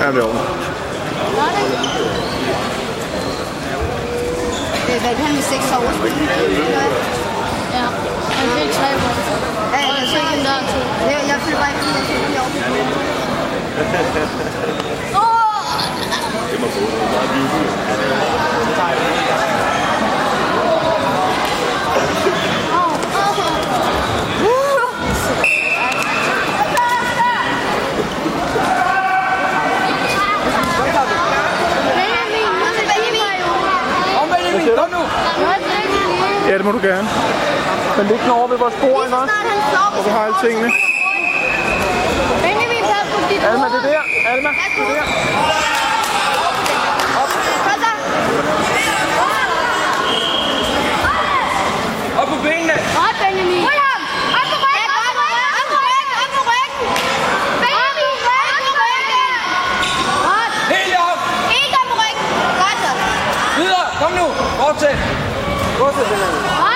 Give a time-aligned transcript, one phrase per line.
[0.00, 0.34] Ja, det er over.
[4.90, 6.12] Øh, Hvad han med seks overspil?
[7.76, 7.86] Ja,
[8.38, 9.16] han fik tre mål.
[9.72, 10.78] Ja, jeg fik en der to.
[11.10, 13.10] Jeg, jeg føler bare ikke, på det.
[16.50, 16.80] Det må gå.
[18.76, 20.60] Der er jubel.
[31.98, 33.42] Benjamin, nu er det Benjamin.
[34.16, 35.02] Kom Benjamin, kom nu!
[35.40, 36.39] Nu er det Benjamin.
[36.50, 37.08] Ja, det må du gerne.
[37.96, 40.68] Men ligge den over ved vores bord, slår Hvor vi har alle tingene.
[42.44, 44.02] Benjamin, pas på dit Alma, det er der.
[44.32, 45.06] Alma, det er der.
[47.82, 47.90] Så.
[52.20, 52.76] Op på benene!
[52.98, 53.62] Godt, Benjamin.
[53.68, 54.02] Hold ham.
[54.38, 54.90] Op på ryggen.
[54.98, 55.52] Op på ryggen.
[55.60, 56.14] Op på ryggen.
[56.22, 56.84] Op på ryggen.
[57.62, 58.16] Benjamin,
[58.56, 59.30] op på ryggen.
[60.26, 60.52] Godt.
[60.74, 61.18] Helt op!
[61.54, 62.26] Helt op på ryggen.
[62.62, 62.90] Godt så.
[63.58, 63.86] Videre!
[64.00, 64.26] Kom nu!
[64.60, 64.98] Fortsæt,
[65.80, 66.69] どうせ出な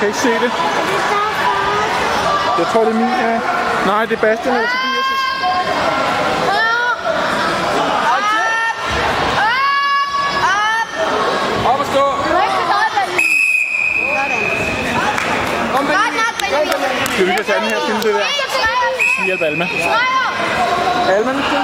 [0.00, 0.52] kan ikke se det.
[2.58, 3.08] Jeg tror, det er min.
[3.08, 3.40] Ja.
[3.86, 5.10] Nej, det er Bastian eller Tobias'.
[11.70, 12.04] Op og stå!
[17.12, 19.24] Skal vi ikke tage den her film, det der?
[19.24, 19.68] Hjælp Alma.
[21.08, 21.58] Alma, nu skal